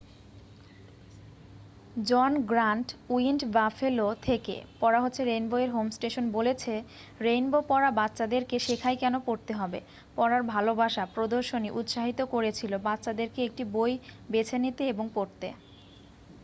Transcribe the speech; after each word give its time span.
"জন 2.03 2.31
Grant 2.45 2.87
উইন্ড 3.09 3.41
Buffalo 3.55 4.07
থেকে 4.21 4.55
পড়া 4.79 4.99
হচ্ছে 5.01 5.21
রেইনবো-এর 5.23 5.69
হোম 5.69 5.87
স্টেশন 5.89 6.25
বলেছে 6.31 6.73
রেইনবো 7.21 7.59
পড়া 7.67 7.89
বাচ্চাদেরকে 7.91 8.55
শেখায় 8.59 8.97
কেন 8.97 9.15
পড়তে 9.19 9.51
হবে 9.53 9.79
...পড়ার 10.17 10.41
ভালোবাসা 10.53 11.03
-[প্রদর্শনী] 11.15 11.69
উৎসাহিত 11.79 12.19
করেছিল 12.33 12.73
বাচ্চাদেরকে 12.87 13.39
একটি 13.45 13.63
বই 13.73 13.93
বেছে 14.29 14.57
নিতে 14.59 14.83
এবং 14.87 15.05
পড়তে।" 15.13 15.47